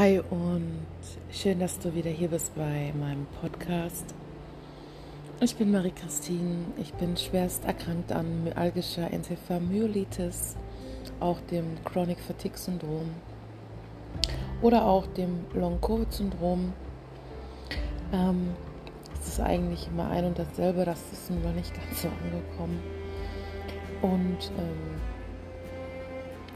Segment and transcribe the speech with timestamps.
[0.00, 0.86] Hi und
[1.30, 4.14] schön, dass du wieder hier bist bei meinem Podcast.
[5.40, 10.56] Ich bin Marie-Christine, ich bin schwerst erkrankt an myalgischer Enzephalmyelitis,
[11.20, 13.10] auch dem Chronic Fatigue Syndrom
[14.62, 16.72] oder auch dem Long Covid Syndrom.
[18.14, 18.54] Ähm,
[19.20, 22.80] es ist eigentlich immer ein und dasselbe, das ist mir noch nicht ganz so angekommen.
[24.00, 24.96] Und ähm,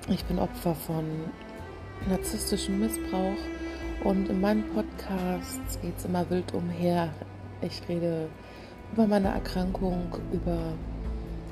[0.09, 1.05] ich bin Opfer von
[2.09, 3.37] narzisstischen Missbrauch.
[4.03, 7.11] Und in meinem Podcast geht es immer wild umher.
[7.62, 8.29] Ich rede
[8.93, 10.59] über meine Erkrankung, über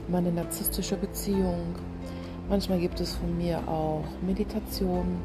[0.08, 1.76] meine narzisstische Beziehung.
[2.48, 5.18] Manchmal gibt es von mir auch Meditation.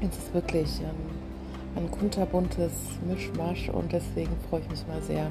[0.00, 2.72] Es ist wirklich ähm, ein kunterbuntes
[3.06, 5.30] Mischmasch und deswegen freue ich mich mal sehr,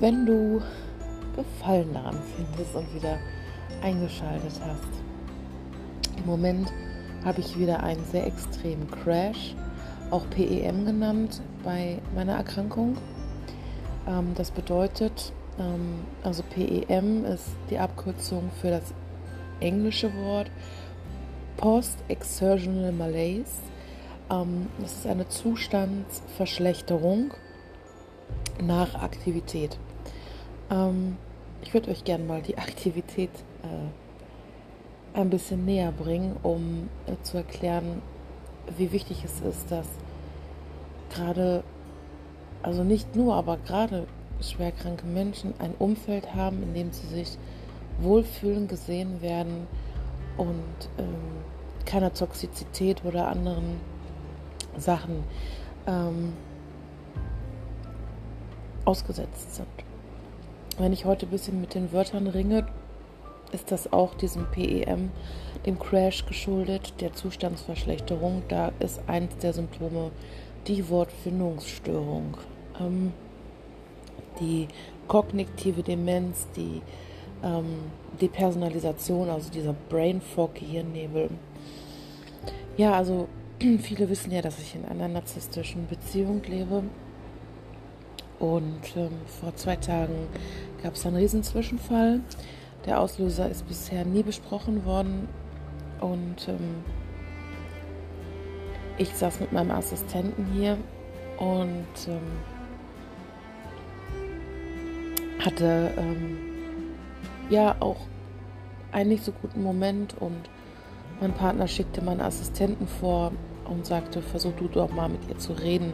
[0.00, 0.60] wenn du
[1.38, 3.16] Gefallen daran findest und wieder
[3.80, 6.18] eingeschaltet hast.
[6.18, 6.72] Im Moment
[7.24, 9.54] habe ich wieder einen sehr extremen Crash,
[10.10, 12.96] auch PEM genannt, bei meiner Erkrankung.
[14.06, 18.92] Ähm, das bedeutet, ähm, also PEM ist die Abkürzung für das
[19.60, 20.50] englische Wort
[21.56, 23.52] Post-Exertional Malaise.
[24.30, 27.32] Ähm, das ist eine Zustandsverschlechterung
[28.62, 29.78] nach Aktivität.
[30.70, 31.16] Ähm,
[31.62, 33.30] ich würde euch gerne mal die Aktivität
[33.62, 33.88] äh,
[35.18, 38.02] ein bisschen näher bringen, um äh, zu erklären,
[38.76, 39.86] wie wichtig es ist, dass
[41.10, 41.64] gerade,
[42.62, 44.06] also nicht nur, aber gerade
[44.40, 47.36] schwerkranke Menschen ein Umfeld haben, in dem sie sich
[48.00, 49.66] wohlfühlen, gesehen werden
[50.36, 51.42] und ähm,
[51.84, 53.80] keiner Toxizität oder anderen
[54.76, 55.24] Sachen
[55.88, 56.32] ähm,
[58.84, 59.66] ausgesetzt sind.
[60.78, 62.67] Wenn ich heute ein bisschen mit den Wörtern ringe,
[63.52, 65.10] ist das auch diesem PEM,
[65.66, 68.42] dem Crash geschuldet, der Zustandsverschlechterung.
[68.48, 70.10] Da ist eins der Symptome
[70.66, 72.36] die Wortfindungsstörung,
[72.80, 73.12] ähm,
[74.40, 74.68] die
[75.06, 76.82] kognitive Demenz, die
[77.42, 77.90] ähm,
[78.20, 81.30] Depersonalisation, also dieser Brain Fog, Gehirnnebel.
[82.76, 83.28] Ja, also
[83.80, 86.82] viele wissen ja, dass ich in einer narzisstischen Beziehung lebe.
[88.38, 90.28] Und ähm, vor zwei Tagen
[90.82, 92.20] gab es einen Riesenzwischenfall.
[92.86, 95.28] Der Auslöser ist bisher nie besprochen worden
[96.00, 96.82] und ähm,
[98.96, 100.78] ich saß mit meinem Assistenten hier
[101.38, 102.20] und ähm,
[105.44, 106.38] hatte ähm,
[107.50, 108.00] ja auch
[108.92, 110.48] einen nicht so guten Moment und
[111.20, 113.32] mein Partner schickte meinen Assistenten vor
[113.64, 115.92] und sagte, versuch du doch mal mit ihr zu reden.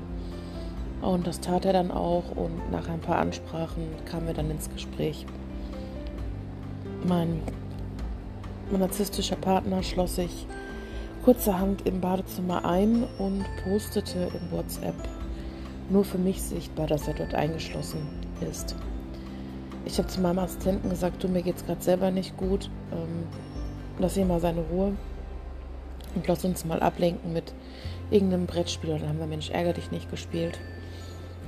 [1.01, 4.71] Und das tat er dann auch und nach ein paar Ansprachen kamen wir dann ins
[4.71, 5.27] Gespräch.
[7.05, 7.43] Mein,
[8.71, 10.47] mein narzisstischer Partner schloss sich
[11.23, 14.95] kurzerhand im Badezimmer ein und postete in WhatsApp
[15.91, 18.09] nur für mich sichtbar, dass er dort eingeschlossen
[18.41, 18.75] ist.
[19.85, 22.71] Ich habe zu meinem Assistenten gesagt, du, mir geht es gerade selber nicht gut.
[22.91, 23.27] Ähm,
[23.99, 24.97] lass ihn mal seine Ruhe
[26.15, 27.53] und lass uns mal ablenken mit
[28.11, 28.95] irgendeinem Brettspiel.
[28.95, 30.59] Oder haben wir Mensch, ärger dich nicht gespielt.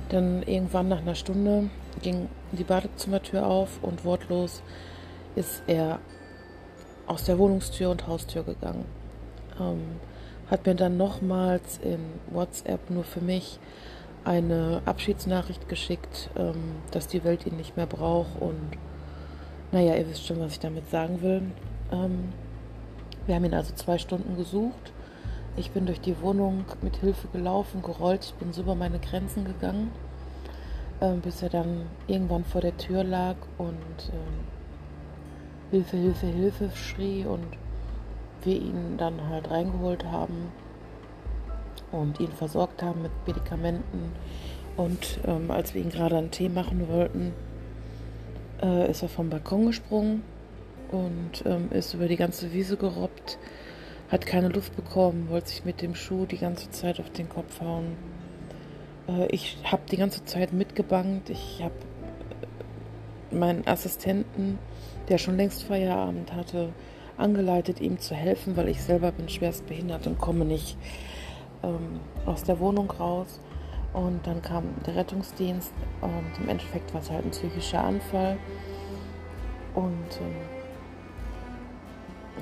[0.09, 1.71] Dann irgendwann nach einer Stunde
[2.03, 4.61] ging die Badezimmertür auf und wortlos
[5.37, 5.99] ist er
[7.05, 8.85] aus der Wohnungstür und Haustür gegangen.
[9.59, 9.81] Ähm,
[10.49, 11.99] hat mir dann nochmals in
[12.31, 13.59] WhatsApp nur für mich
[14.23, 18.71] eine Abschiedsnachricht geschickt, ähm, dass die Welt ihn nicht mehr braucht und
[19.71, 21.43] naja, ihr wisst schon, was ich damit sagen will.
[21.91, 22.29] Ähm,
[23.25, 24.93] wir haben ihn also zwei Stunden gesucht.
[25.55, 29.91] Ich bin durch die Wohnung mit Hilfe gelaufen, gerollt, bin so über meine Grenzen gegangen,
[30.99, 34.56] äh, bis er dann irgendwann vor der Tür lag und äh,
[35.71, 37.45] Hilfe, Hilfe, Hilfe schrie und
[38.43, 40.51] wir ihn dann halt reingeholt haben
[41.91, 44.13] und ihn versorgt haben mit Medikamenten.
[44.77, 47.33] Und ähm, als wir ihn gerade einen Tee machen wollten,
[48.61, 50.23] äh, ist er vom Balkon gesprungen
[50.91, 53.37] und ähm, ist über die ganze Wiese gerobbt,
[54.09, 57.59] hat keine Luft bekommen, wollte sich mit dem Schuh die ganze Zeit auf den Kopf
[57.59, 57.97] hauen.
[59.07, 61.29] Äh, ich habe die ganze Zeit mitgebangt.
[61.29, 61.73] Ich habe
[63.31, 64.59] meinen Assistenten
[65.09, 66.73] der schon längst Feierabend hatte,
[67.17, 70.77] angeleitet, ihm zu helfen, weil ich selber bin schwerst behindert und komme nicht
[71.63, 73.39] ähm, aus der Wohnung raus.
[73.93, 75.71] Und dann kam der Rettungsdienst
[76.01, 78.37] und im Endeffekt war es halt ein psychischer Anfall.
[79.73, 80.35] Und ähm,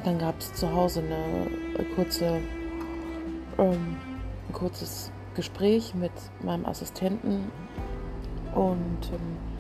[0.04, 1.48] dann gab es zu Hause eine,
[1.78, 2.42] eine kurze,
[3.58, 3.98] ähm,
[4.50, 6.12] ein kurzes Gespräch mit
[6.44, 7.52] meinem Assistenten
[8.54, 9.55] und ähm,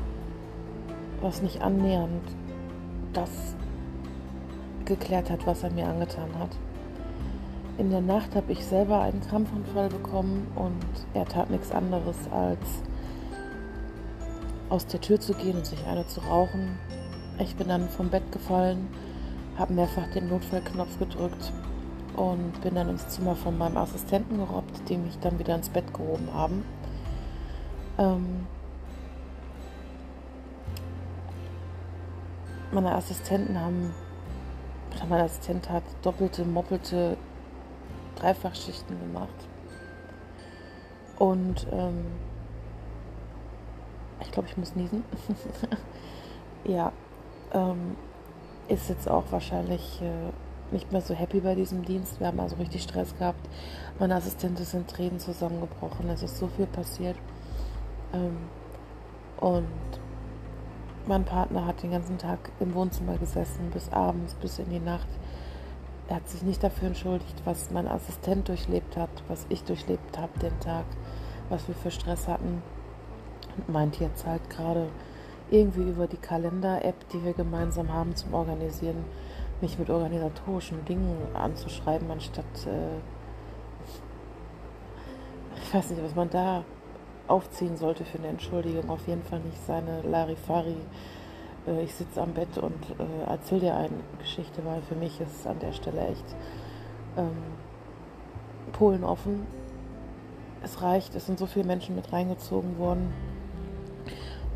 [1.21, 2.23] was nicht annähernd
[3.13, 3.55] das
[4.85, 6.49] geklärt hat, was er mir angetan hat.
[7.77, 12.83] In der Nacht habe ich selber einen Krampfanfall bekommen und er tat nichts anderes als
[14.69, 16.77] aus der Tür zu gehen und sich eine zu rauchen.
[17.39, 18.87] Ich bin dann vom Bett gefallen,
[19.57, 21.51] habe mehrfach den Notfallknopf gedrückt
[22.15, 25.93] und bin dann ins Zimmer von meinem Assistenten gerobbt, die mich dann wieder ins Bett
[25.93, 26.63] gehoben haben.
[27.97, 28.47] Ähm
[32.75, 33.93] meine Assistenten haben,
[34.95, 37.17] oder mein Assistent hat doppelte, moppelte
[38.15, 39.47] Dreifachschichten gemacht.
[41.17, 42.05] Und ähm,
[44.21, 45.03] ich glaube, ich muss niesen.
[46.65, 46.91] ja,
[47.53, 47.95] ähm,
[48.67, 52.19] ist jetzt auch wahrscheinlich äh, nicht mehr so happy bei diesem Dienst.
[52.19, 53.47] Wir haben also richtig Stress gehabt.
[53.99, 56.09] Meine Assistentin sind Tränen zusammengebrochen.
[56.09, 57.17] Es ist so viel passiert.
[58.13, 58.37] Ähm,
[59.39, 59.67] und
[61.07, 65.07] mein Partner hat den ganzen Tag im Wohnzimmer gesessen, bis abends, bis in die Nacht.
[66.07, 70.37] Er hat sich nicht dafür entschuldigt, was mein Assistent durchlebt hat, was ich durchlebt habe
[70.39, 70.85] den Tag,
[71.49, 72.61] was wir für Stress hatten.
[73.57, 74.89] Und meint jetzt halt gerade
[75.49, 79.05] irgendwie über die Kalender-App, die wir gemeinsam haben zum Organisieren,
[79.61, 82.97] mich mit organisatorischen Dingen anzuschreiben, anstatt, äh,
[85.63, 86.63] ich weiß nicht, was man da
[87.27, 88.89] aufziehen sollte für eine Entschuldigung.
[88.89, 90.77] Auf jeden Fall nicht seine Larifari.
[91.67, 93.89] Äh, ich sitze am Bett und äh, erzähle dir eine
[94.19, 96.35] Geschichte, weil für mich ist an der Stelle echt
[97.17, 97.31] ähm,
[98.73, 99.45] Polen offen.
[100.63, 103.13] Es reicht, es sind so viele Menschen mit reingezogen worden.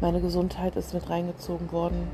[0.01, 2.07] Meine Gesundheit ist mit reingezogen worden.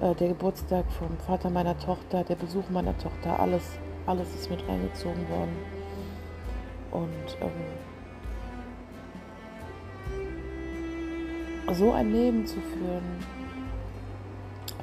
[0.00, 3.62] Äh, der Geburtstag vom Vater meiner Tochter, der Besuch meiner Tochter, alles,
[4.06, 5.56] alles ist mit reingezogen worden.
[6.90, 7.50] Und ähm,
[11.70, 13.02] so ein Leben zu führen,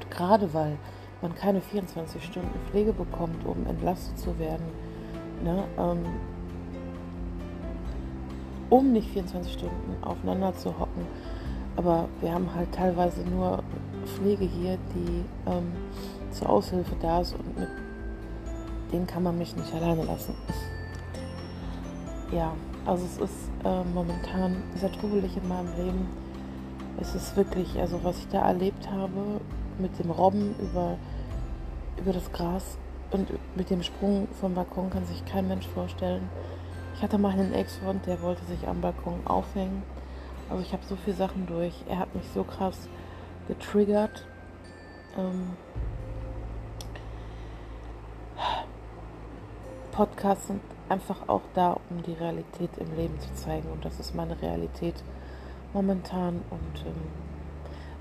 [0.10, 0.78] gerade weil
[1.22, 4.66] man keine 24 Stunden Pflege bekommt, um entlastet zu werden,
[5.44, 6.06] ne, ähm,
[8.70, 11.06] um nicht 24 Stunden aufeinander zu hocken.
[11.76, 13.64] Aber wir haben halt teilweise nur
[14.06, 15.72] Pflege hier, die ähm,
[16.31, 17.70] zur Aushilfe da ist und mit
[18.92, 20.34] denen kann man mich nicht alleine lassen.
[22.31, 22.54] ja,
[22.86, 26.08] also es ist äh, momentan sehr trubelig in meinem Leben
[27.01, 29.40] es ist wirklich, also was ich da erlebt habe
[29.78, 30.98] mit dem Robben über,
[31.98, 32.78] über das Gras
[33.12, 36.30] und mit dem Sprung vom Balkon kann sich kein Mensch vorstellen.
[36.96, 39.84] Ich hatte mal einen Ex-Freund, der wollte sich am Balkon aufhängen.
[40.50, 41.74] Also ich habe so viele Sachen durch.
[41.88, 42.90] Er hat mich so krass
[43.48, 44.25] getriggert.
[45.18, 45.54] Ähm
[49.92, 53.69] Podcasts sind einfach auch da, um die Realität im Leben zu zeigen.
[53.72, 54.95] Und das ist meine Realität
[55.74, 56.42] momentan.
[56.50, 56.95] Und ähm,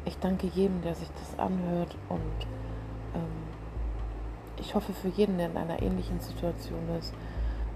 [0.05, 1.97] ich danke jedem, der sich das anhört.
[2.09, 2.47] Und
[3.15, 3.49] ähm,
[4.59, 7.13] ich hoffe für jeden, der in einer ähnlichen Situation ist,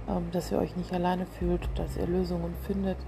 [0.09, 2.99] ähm, dass ihr euch nicht alleine fühlt, dass ihr Lösungen findet.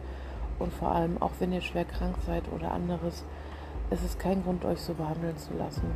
[0.58, 3.24] Und vor allem, auch wenn ihr schwer krank seid oder anderes,
[3.90, 5.90] es ist kein Grund, euch so behandeln zu lassen.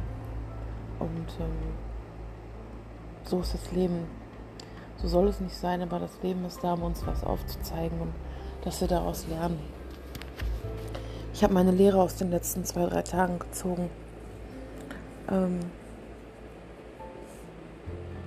[0.99, 1.75] Und ähm,
[3.25, 4.07] so ist das Leben.
[4.97, 8.13] So soll es nicht sein, aber das Leben ist da, um uns was aufzuzeigen und
[8.65, 9.61] dass wir daraus lernen.
[11.35, 13.91] Ich habe meine Lehre aus den letzten zwei, drei Tagen gezogen.
[15.31, 15.61] Ähm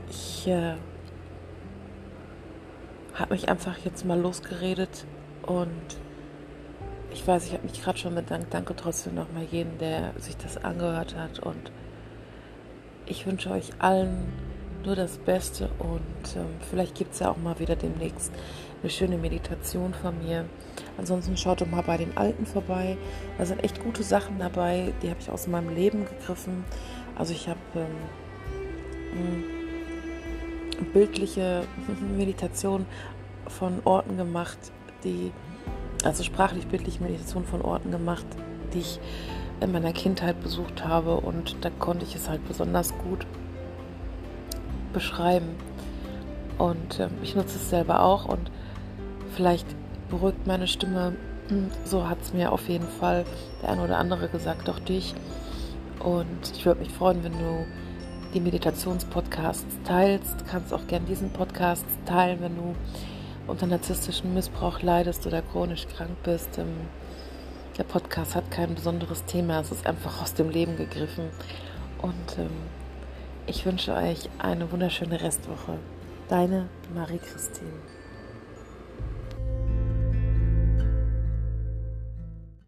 [0.09, 0.75] ich äh,
[3.13, 5.05] habe mich einfach jetzt mal losgeredet
[5.43, 5.69] und
[7.13, 8.53] ich weiß, ich habe mich gerade schon bedankt.
[8.53, 11.39] Danke trotzdem nochmal jedem, der sich das angehört hat.
[11.39, 11.71] Und
[13.05, 14.31] ich wünsche euch allen
[14.85, 18.31] nur das Beste und ähm, vielleicht gibt es ja auch mal wieder demnächst
[18.81, 20.45] eine schöne Meditation von mir.
[20.97, 22.97] Ansonsten schaut doch mal bei den Alten vorbei.
[23.37, 26.65] Da sind echt gute Sachen dabei, die habe ich aus meinem Leben gegriffen.
[27.15, 29.43] Also ich habe ähm,
[30.93, 31.63] bildliche
[32.17, 32.85] Meditation
[33.47, 34.57] von Orten gemacht,
[35.03, 35.31] die,
[36.03, 38.25] also sprachlich bildliche Meditation von Orten gemacht,
[38.73, 38.99] die ich
[39.59, 43.27] in meiner Kindheit besucht habe und da konnte ich es halt besonders gut
[44.91, 45.55] beschreiben.
[46.57, 48.51] Und äh, ich nutze es selber auch und
[49.35, 49.67] vielleicht
[50.09, 51.15] beruhigt meine Stimme.
[51.47, 53.25] Hm, so hat es mir auf jeden Fall
[53.61, 55.13] der eine oder andere gesagt, auch dich.
[55.99, 57.65] Und ich würde mich freuen, wenn du
[58.33, 60.41] die Meditationspodcasts teilst.
[60.41, 62.75] Du kannst auch gern diesen Podcast teilen, wenn du
[63.47, 66.57] unter narzisstischem Missbrauch leidest oder chronisch krank bist.
[66.57, 66.87] Ähm,
[67.77, 71.25] der Podcast hat kein besonderes Thema, es ist einfach aus dem Leben gegriffen.
[72.01, 72.51] Und ähm,
[73.47, 75.77] ich wünsche euch eine wunderschöne Restwoche.
[76.27, 78.00] Deine Marie-Christine.